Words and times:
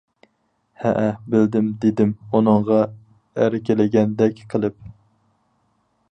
-ھەئە، 0.83 1.09
بىلدىم. 1.33 1.67
-دېدىم 1.83 2.13
ئۇنىڭغا 2.37 2.79
ئەركىلىگەندەك 3.43 4.41
قىلىپ. 4.55 4.81